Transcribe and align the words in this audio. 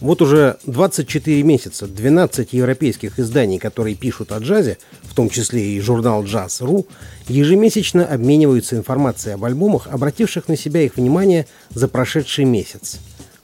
Вот 0.00 0.22
уже 0.22 0.56
24 0.64 1.42
месяца 1.42 1.86
12 1.86 2.54
европейских 2.54 3.18
изданий, 3.18 3.58
которые 3.58 3.94
пишут 3.94 4.32
о 4.32 4.38
джазе, 4.38 4.78
в 5.02 5.14
том 5.14 5.28
числе 5.28 5.74
и 5.74 5.80
журнал 5.80 6.24
«Джаз.ру», 6.24 6.86
ежемесячно 7.28 8.06
обмениваются 8.06 8.76
информацией 8.76 9.34
об 9.34 9.44
альбомах, 9.44 9.88
обративших 9.88 10.48
на 10.48 10.56
себя 10.56 10.82
их 10.82 10.96
внимание 10.96 11.46
за 11.70 11.86
прошедший 11.86 12.46
месяц. 12.46 12.98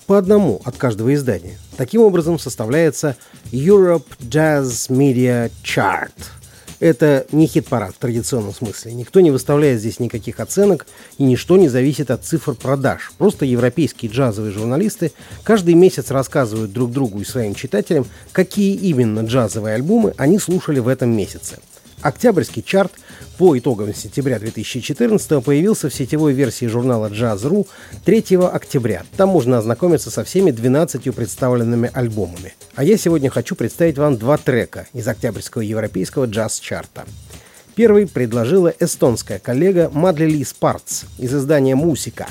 По 0.06 0.16
одному 0.16 0.62
от 0.64 0.78
каждого 0.78 1.12
издания. 1.12 1.58
Таким 1.76 2.00
образом 2.00 2.38
составляется 2.38 3.16
Europe 3.52 4.06
Jazz 4.20 4.88
Media 4.88 5.50
Chart– 5.62 6.12
это 6.80 7.26
не 7.32 7.46
хит-парад 7.46 7.94
в 7.94 7.98
традиционном 7.98 8.54
смысле. 8.54 8.94
Никто 8.94 9.20
не 9.20 9.30
выставляет 9.30 9.80
здесь 9.80 10.00
никаких 10.00 10.40
оценок, 10.40 10.86
и 11.18 11.24
ничто 11.24 11.56
не 11.56 11.68
зависит 11.68 12.10
от 12.10 12.24
цифр 12.24 12.54
продаж. 12.54 13.12
Просто 13.18 13.44
европейские 13.44 14.10
джазовые 14.10 14.52
журналисты 14.52 15.12
каждый 15.44 15.74
месяц 15.74 16.10
рассказывают 16.10 16.72
друг 16.72 16.92
другу 16.92 17.20
и 17.20 17.24
своим 17.24 17.54
читателям, 17.54 18.06
какие 18.32 18.74
именно 18.74 19.20
джазовые 19.20 19.74
альбомы 19.74 20.14
они 20.16 20.38
слушали 20.38 20.78
в 20.78 20.88
этом 20.88 21.10
месяце. 21.10 21.58
Октябрьский 22.02 22.62
чарт 22.62 22.92
по 23.38 23.58
итогам 23.58 23.94
сентября 23.94 24.38
2014 24.38 25.42
появился 25.42 25.88
в 25.88 25.94
сетевой 25.94 26.32
версии 26.32 26.66
журнала 26.66 27.08
Jazz.ru 27.08 27.66
3 28.04 28.36
октября. 28.36 29.04
Там 29.16 29.30
можно 29.30 29.58
ознакомиться 29.58 30.10
со 30.10 30.24
всеми 30.24 30.50
12 30.50 31.14
представленными 31.14 31.90
альбомами. 31.92 32.54
А 32.74 32.84
я 32.84 32.96
сегодня 32.96 33.30
хочу 33.30 33.54
представить 33.54 33.98
вам 33.98 34.16
два 34.16 34.36
трека 34.36 34.86
из 34.92 35.06
октябрьского 35.08 35.62
европейского 35.62 36.26
джаз-чарта. 36.26 37.04
Первый 37.74 38.06
предложила 38.06 38.72
эстонская 38.80 39.38
коллега 39.38 39.90
Мадли 39.92 40.24
Ли 40.24 40.44
Спартс 40.44 41.04
из 41.18 41.34
издания 41.34 41.74
«Мусика». 41.74 42.26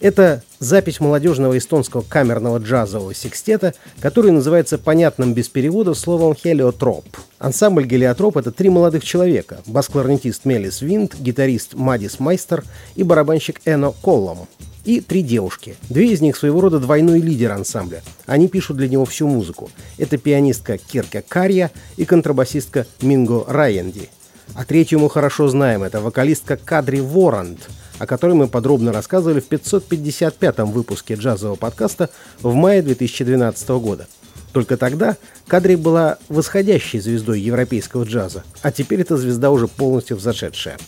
Это 0.00 0.44
запись 0.60 1.00
молодежного 1.00 1.58
эстонского 1.58 2.02
камерного 2.02 2.58
джазового 2.58 3.14
секстета, 3.14 3.74
который 4.00 4.30
называется 4.30 4.78
понятным 4.78 5.34
без 5.34 5.48
перевода 5.48 5.94
словом 5.94 6.36
«хелиотроп». 6.36 7.04
Ансамбль 7.38 7.84
«Гелиотроп»— 7.84 8.36
это 8.38 8.52
три 8.52 8.68
молодых 8.68 9.04
человека— 9.04 9.60
бас-кларнетист 9.66 10.44
Мелис 10.44 10.82
Винт, 10.82 11.16
гитарист 11.18 11.74
Мадис 11.74 12.20
Майстер 12.20 12.64
и 12.94 13.02
барабанщик 13.02 13.60
Эно 13.64 13.90
Коллом. 13.90 14.46
И 14.84 15.00
три 15.00 15.22
девушки. 15.22 15.74
Две 15.90 16.12
из 16.12 16.20
них 16.20 16.36
своего 16.36 16.60
рода 16.60 16.78
двойной 16.78 17.20
лидер 17.20 17.52
ансамбля. 17.52 18.02
Они 18.26 18.48
пишут 18.48 18.76
для 18.76 18.88
него 18.88 19.04
всю 19.04 19.26
музыку. 19.26 19.68
Это 19.98 20.16
пианистка 20.16 20.78
Кирка 20.78 21.22
Карья 21.26 21.72
и 21.96 22.04
контрабасистка 22.04 22.86
Минго 23.02 23.44
Райенди. 23.46 24.08
А 24.54 24.64
третью 24.64 25.00
мы 25.00 25.10
хорошо 25.10 25.48
знаем. 25.48 25.82
Это 25.82 26.00
вокалистка 26.00 26.56
Кадри 26.56 27.00
Ворант— 27.00 27.68
о 27.98 28.06
которой 28.06 28.32
мы 28.32 28.48
подробно 28.48 28.92
рассказывали 28.92 29.40
в 29.40 29.48
555-м 29.48 30.70
выпуске 30.70 31.14
джазового 31.14 31.56
подкаста 31.56 32.10
в 32.40 32.54
мае 32.54 32.82
2012 32.82 33.68
года. 33.68 34.06
Только 34.52 34.76
тогда 34.76 35.16
Кадри 35.46 35.74
была 35.74 36.18
восходящей 36.28 37.00
звездой 37.00 37.40
европейского 37.40 38.04
джаза, 38.04 38.44
а 38.62 38.72
теперь 38.72 39.02
эта 39.02 39.16
звезда 39.16 39.50
уже 39.50 39.68
полностью 39.68 40.16
взошедшая. 40.16 40.78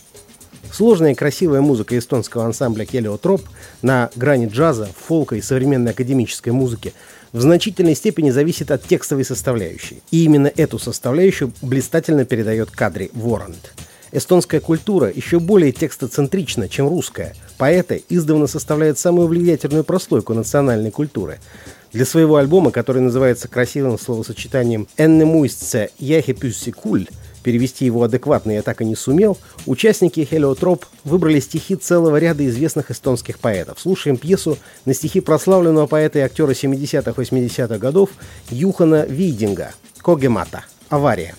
Сложная 0.71 1.11
и 1.11 1.15
красивая 1.15 1.61
музыка 1.61 1.97
эстонского 1.97 2.45
ансамбля 2.45 2.85
Келиотроп 2.85 3.41
на 3.81 4.09
грани 4.15 4.47
джаза, 4.47 4.87
фолка 4.95 5.35
и 5.35 5.41
современной 5.41 5.91
академической 5.91 6.49
музыки 6.49 6.93
в 7.33 7.41
значительной 7.41 7.95
степени 7.95 8.29
зависит 8.29 8.71
от 8.71 8.83
текстовой 8.83 9.25
составляющей. 9.25 10.01
И 10.11 10.23
именно 10.23 10.51
эту 10.55 10.79
составляющую 10.79 11.51
блистательно 11.61 12.25
передает 12.25 12.71
Кадри 12.71 13.11
Ворант– 13.13 13.73
Эстонская 14.11 14.59
культура 14.59 15.11
еще 15.13 15.39
более 15.39 15.71
текстоцентрична, 15.71 16.67
чем 16.67 16.87
русская. 16.89 17.33
Поэты 17.57 18.03
издавна 18.09 18.47
составляют 18.47 18.99
самую 18.99 19.27
влиятельную 19.27 19.83
прослойку 19.83 20.33
национальной 20.33 20.91
культуры. 20.91 21.39
Для 21.93 22.05
своего 22.05 22.37
альбома, 22.37 22.71
который 22.71 23.01
называется 23.01 23.47
красивым 23.47 23.99
словосочетанием 23.99 24.87
«Энне 24.97 25.25
муистце 25.25 25.89
яхе 25.99 26.33
куль», 26.71 27.07
перевести 27.43 27.85
его 27.85 28.03
адекватно 28.03 28.51
я 28.51 28.61
так 28.61 28.81
и 28.81 28.85
не 28.85 28.95
сумел, 28.95 29.37
участники 29.65 30.27
Хелиотроп 30.29 30.85
выбрали 31.03 31.39
стихи 31.39 31.75
целого 31.75 32.17
ряда 32.17 32.47
известных 32.47 32.91
эстонских 32.91 33.39
поэтов. 33.39 33.79
Слушаем 33.79 34.17
пьесу 34.17 34.57
на 34.85 34.93
стихи 34.93 35.21
прославленного 35.21 35.87
поэта 35.87 36.19
и 36.19 36.21
актера 36.21 36.51
70-80-х 36.51 37.77
годов 37.77 38.11
Юхана 38.49 39.05
Вейдинга 39.05 39.73
«Когемата. 40.01 40.65
Авария». 40.89 41.35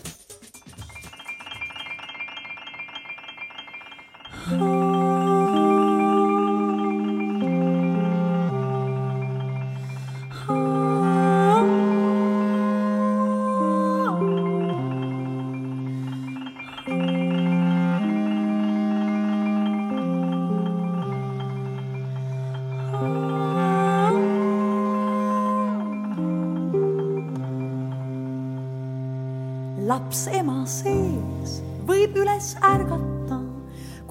Laps 29.93 30.27
ema 30.33 30.63
sees 30.67 31.59
võib 31.89 32.15
üles 32.23 32.53
ärgata, 32.65 33.42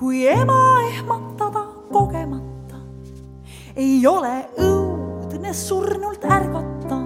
kui 0.01 0.25
ema 0.27 0.81
ehmatada 0.81 1.61
kogemata. 1.93 2.77
ei 3.75 4.07
ole 4.07 4.47
õudne 4.57 5.51
surnult 5.53 6.23
ärgata, 6.25 6.97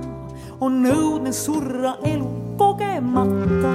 on 0.64 0.78
õudne 0.88 1.34
surra 1.36 1.98
elu 2.08 2.30
kogemata. 2.56 3.74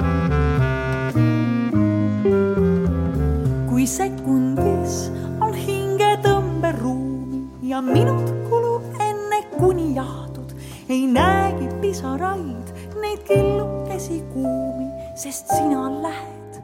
kui 3.69 3.85
sekundis 3.85 4.95
on 5.37 5.53
hingetõmberuumi 5.53 7.43
ja 7.69 7.83
minut 7.85 8.25
kulub 8.49 8.89
enne, 9.05 9.43
kuni 9.59 9.91
jahdud, 9.99 10.55
ei 10.89 11.05
näegi 11.05 11.69
pisaraid, 11.83 12.73
neid 12.97 13.21
killukesi 13.29 14.23
kuumi 14.33 14.89
sest 15.13 15.53
sina 15.53 15.85
lähed 16.01 16.57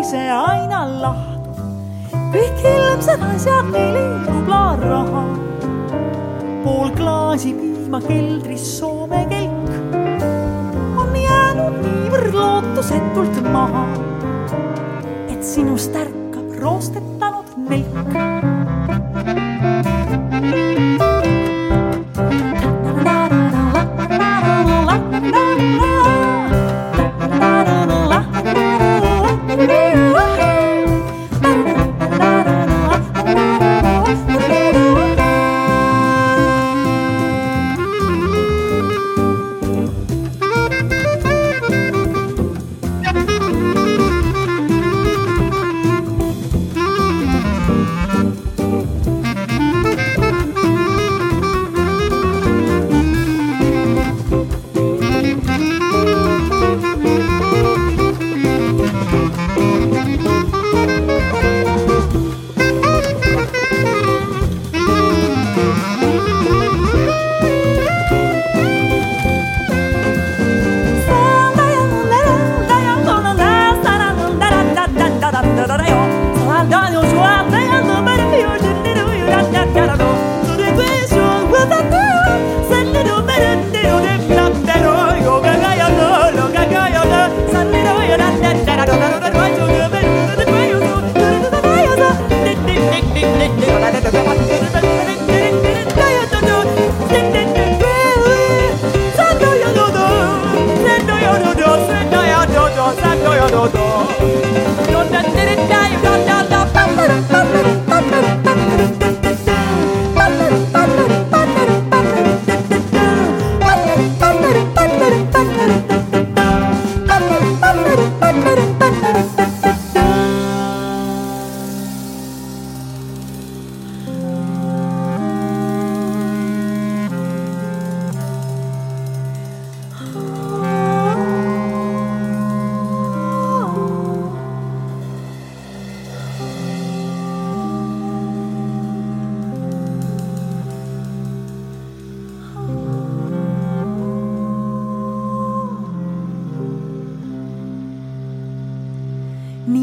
ise 0.00 0.24
aina 0.30 0.86
lahtu. 1.02 1.39
Kõik 2.30 2.60
hiljem 2.62 3.00
sedasi 3.02 3.48
ja 3.48 3.60
neli 3.66 4.04
rubla 4.26 4.62
raha. 4.80 5.24
pool 6.64 6.90
klaasi 6.96 7.54
piima 7.56 8.00
keldris 8.04 8.66
Soome 8.78 9.24
kelk 9.30 9.70
on 11.00 11.16
jäänud 11.16 11.80
niivõrd 11.82 12.36
lootusetult 12.36 13.42
maha, 13.50 13.86
et 15.32 15.42
sinust 15.44 15.96
ärkab 15.96 16.54
roostetanud 16.60 17.56
nelk 17.66 18.49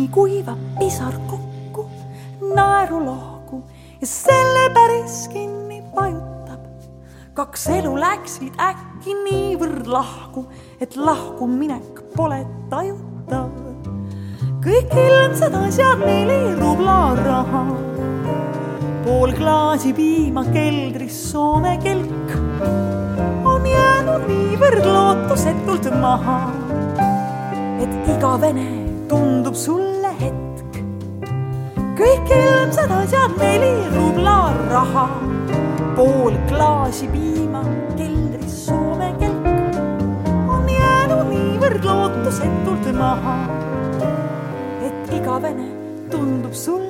nii 0.07 0.13
kuivab 0.13 0.59
pisar 0.79 1.13
kokku 1.27 1.89
naerulohku 2.55 3.63
ja 4.01 4.07
selle 4.07 4.69
päris 4.73 5.27
kinni 5.27 5.83
vajutab. 5.95 6.59
kaks 7.33 7.67
elu 7.67 7.91
läksid 7.99 8.53
äkki 8.59 9.13
niivõrd 9.25 9.87
lahku, 9.87 10.47
et 10.79 10.95
lahkuminek 10.95 12.01
pole 12.15 12.45
tajutav. 12.69 13.51
kõik 14.63 14.95
ilmsed 14.95 15.53
asjad 15.53 15.99
neli 15.99 16.55
rubla 16.55 17.15
raha 17.15 17.65
pool 19.03 19.31
klaasi 19.33 19.93
piima 19.93 20.45
keldris 20.53 21.31
Soome 21.31 21.77
kelk 21.83 22.31
on 23.45 23.65
jäänud 23.65 24.27
niivõrd 24.27 24.85
lootusetult 24.85 25.91
maha, 25.99 26.39
et 27.83 28.15
igavene 28.15 28.87
tundub 29.07 29.55
sulle. 29.55 29.96
Kõik 31.97 32.31
ilmsed 32.33 32.91
asjad 32.93 33.37
neli 33.41 33.71
rubla 33.93 34.37
raha, 34.69 35.05
pool 35.97 36.35
klaasi 36.49 37.09
piima 37.13 37.63
keldris 37.97 38.57
Soome 38.67 39.09
kelk. 39.21 39.47
On 40.53 40.67
jäänud 40.69 41.31
niivõrd 41.31 41.87
lootusetult 41.89 42.91
maha, 42.97 43.39
et 44.89 45.15
igavene 45.21 45.71
tundub 46.13 46.53
sulle 46.53 46.86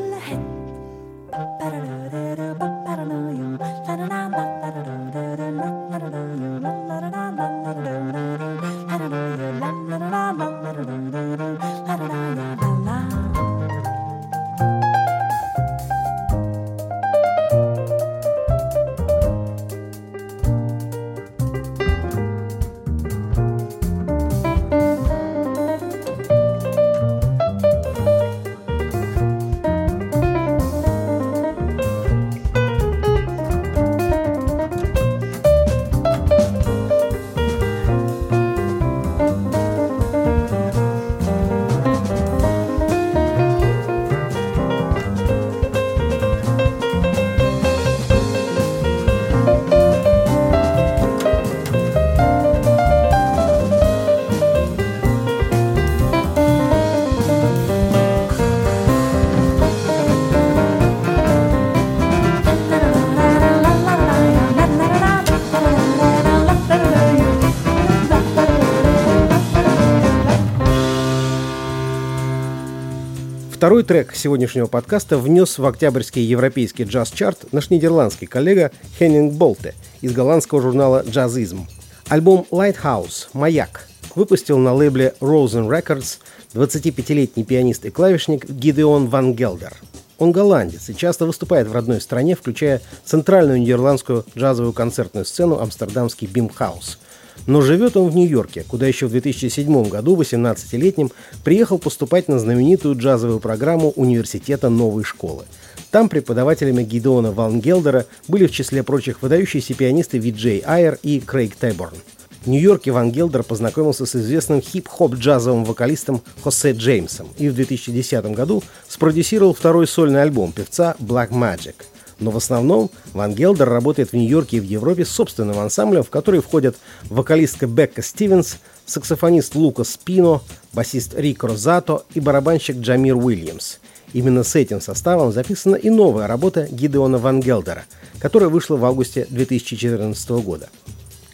Второй 73.78 73.88
трек 73.88 74.16
сегодняшнего 74.16 74.66
подкаста 74.66 75.20
внес 75.20 75.60
в 75.60 75.66
октябрьский 75.68 76.24
европейский 76.24 76.84
джаз-чарт 76.84 77.54
наш 77.54 77.70
нидерландский 77.70 78.26
коллега 78.26 78.72
Хеннинг 78.98 79.34
Болте 79.34 79.76
из 80.02 80.14
голландского 80.14 80.64
журнала 80.64 81.04
«Джазизм». 81.08 81.68
Альбом 82.08 82.48
«Lighthouse» 82.50 83.28
«Маяк» 83.34 83.88
выпустил 84.16 84.58
на 84.58 84.74
лейбле 84.74 85.14
Rosen 85.22 85.70
Records 85.70 86.18
25-летний 86.56 87.44
пианист 87.44 87.86
и 87.86 87.92
клавишник 87.92 88.50
Гидеон 88.50 89.10
Ван 89.10 89.36
Гелдер. 89.36 89.76
Он 90.18 90.32
голландец 90.32 90.90
и 90.90 90.96
часто 90.96 91.28
выступает 91.28 91.68
в 91.68 91.72
родной 91.72 92.02
стране, 92.02 92.36
включая 92.36 92.82
центральную 93.06 93.62
нидерландскую 93.62 94.26
джазовую 94.36 94.74
концертную 94.74 95.24
сцену 95.24 95.60
амстердамский 95.60 96.26
Бимхаус– 96.26 96.98
но 97.46 97.62
живет 97.62 97.96
он 97.98 98.10
в 98.10 98.16
Нью-Йорке, 98.16 98.66
куда 98.68 98.88
еще 98.88 99.08
в 99.08 99.12
2007 99.12 99.88
году 99.90 100.16
18-летним 100.16 101.12
приехал 101.44 101.78
поступать 101.78 102.28
на 102.28 102.40
знаменитую 102.40 102.98
джазовую 102.98 103.40
программу 103.40 103.92
университета 103.92 104.70
новой 104.70 105.04
школы. 105.04 105.46
Там 105.92 106.10
преподавателями 106.10 106.84
Гидеона 106.84 107.32
Ван 107.32 107.62
Гелдера 107.62 108.06
были 108.28 108.48
в 108.48 108.52
числе 108.52 108.84
прочих 108.84 109.22
выдающиеся 109.22 109.74
пианисты 109.74 110.18
Виджей 110.18 110.62
Айер 110.66 111.00
и 111.04 111.20
Крейг 111.20 111.56
Тэборн. 111.56 111.96
В 112.44 112.50
Нью-Йорке 112.50 112.92
Ван 112.92 113.12
Гелдер 113.12 113.44
познакомился 113.44 114.06
с 114.06 114.16
известным 114.16 114.62
хип-хоп 114.62 115.16
джазовым 115.16 115.66
вокалистом 115.66 116.22
Хосе 116.44 116.72
Джеймсом 116.72 117.28
и 117.38 117.50
в 117.50 117.56
2010 117.56 118.26
году 118.28 118.64
спродюсировал 118.88 119.54
второй 119.54 119.88
сольный 119.88 120.22
альбом 120.22 120.52
певца 120.52 120.96
Black 121.00 121.30
Magic– 121.32 121.76
но 122.20 122.32
в 122.32 122.38
основном 122.38 122.90
Ван 123.14 123.34
Гелдер 123.34 123.70
работает 123.70 124.12
в 124.12 124.14
Нью-Йорке 124.14 124.58
и 124.58 124.60
в 124.60 124.64
Европе 124.64 125.06
с 125.06 125.10
собственным 125.10 125.60
ансамблем, 125.60 126.04
в 126.04 126.10
который 126.10 126.42
входят 126.42 126.76
вокалистка 127.10 127.68
Бекка 127.68 128.02
Стивенс, 128.02 128.58
саксофонист 128.86 129.56
Лукас 129.56 129.98
Пино, 130.04 130.42
басист 130.74 131.14
Рик 131.16 131.44
Розато 131.44 132.04
и 132.14 132.20
барабанщик 132.20 132.78
Джамир 132.78 133.16
Уильямс. 133.16 133.78
Именно 134.14 134.44
с 134.44 134.56
этим 134.56 134.82
составом 134.82 135.32
записана 135.32 135.76
и 135.76 135.90
новая 135.90 136.28
работа 136.28 136.68
Гидеона 136.72 137.18
Ван 137.18 137.42
Гелдера, 137.42 137.84
которая 138.20 138.50
вышла 138.50 138.78
в 138.78 138.86
августе 138.86 139.28
2014 139.30 140.30
года. 140.30 140.70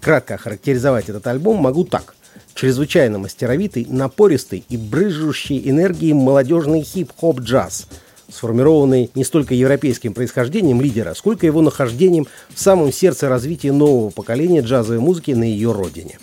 Кратко 0.02 0.36
охарактеризовать 0.36 1.08
этот 1.08 1.26
альбом 1.28 1.58
могу 1.58 1.86
так. 1.86 2.16
Чрезвычайно 2.56 3.20
мастеровитый, 3.20 3.88
напористый 3.90 4.66
и 4.68 4.76
брызжущий 4.76 5.70
энергией 5.70 6.14
молодежный 6.14 6.82
хип-хоп 6.82 7.40
джаз– 7.40 7.88
сформированный 8.34 9.12
не 9.16 9.24
столько 9.24 9.54
европейским 9.54 10.14
происхождением 10.14 10.82
лидера, 10.82 11.14
сколько 11.14 11.46
его 11.46 11.62
нахождением 11.62 12.28
в 12.54 12.60
самом 12.60 12.92
сердце 12.92 13.30
развития 13.30 13.72
нового 13.72 14.10
поколения 14.10 14.62
джазовой 14.62 15.00
музыки 15.00 15.32
на 15.32 15.44
ее 15.44 15.72
родине. 15.72 16.20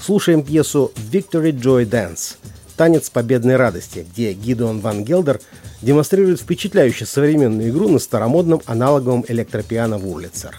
Слушаем 0.00 0.42
пьесу 0.42 0.92
«Victory 1.10 1.52
Joy 1.52 1.88
Dance»– 1.88 2.36
«Танец 2.76 3.10
победной 3.10 3.56
радости», 3.56 4.06
где 4.12 4.32
Гидеон 4.32 4.80
Ван 4.80 5.04
Гелдер 5.04 5.40
демонстрирует 5.82 6.40
впечатляющую 6.40 7.06
современную 7.06 7.70
игру 7.70 7.88
на 7.88 7.98
старомодном 7.98 8.62
аналоговом 8.66 9.24
электропиано 9.26 9.98
Вурлицер. 9.98 10.58